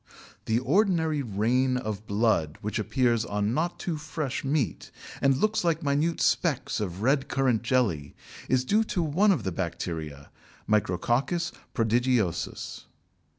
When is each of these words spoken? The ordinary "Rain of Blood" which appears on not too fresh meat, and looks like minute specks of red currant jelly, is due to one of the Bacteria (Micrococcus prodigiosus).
The 0.45 0.57
ordinary 0.57 1.21
"Rain 1.21 1.77
of 1.77 2.07
Blood" 2.07 2.57
which 2.61 2.79
appears 2.79 3.23
on 3.23 3.53
not 3.53 3.77
too 3.79 3.97
fresh 3.97 4.43
meat, 4.43 4.89
and 5.21 5.37
looks 5.37 5.63
like 5.63 5.83
minute 5.83 6.19
specks 6.21 6.79
of 6.79 7.03
red 7.03 7.27
currant 7.27 7.61
jelly, 7.61 8.15
is 8.49 8.65
due 8.65 8.83
to 8.85 9.03
one 9.03 9.31
of 9.31 9.43
the 9.43 9.51
Bacteria 9.51 10.31
(Micrococcus 10.67 11.51
prodigiosus). 11.75 12.85